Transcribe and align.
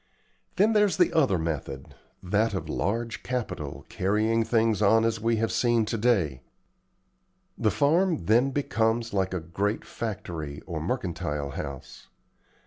Then 0.55 0.73
there's 0.73 0.97
the 0.97 1.13
other 1.13 1.37
method 1.37 1.93
that 2.23 2.55
of 2.55 2.67
large 2.67 3.21
capital 3.21 3.85
carrying 3.87 4.43
things 4.43 4.81
on 4.81 5.05
as 5.05 5.21
we 5.21 5.35
have 5.35 5.51
seen 5.51 5.85
to 5.85 5.95
day. 5.99 6.41
The 7.55 7.69
farm 7.69 8.25
then 8.25 8.49
becomes 8.49 9.13
like 9.13 9.31
a 9.31 9.39
great 9.39 9.85
factory 9.85 10.59
or 10.65 10.81
mercantile 10.81 11.51
house. 11.51 12.07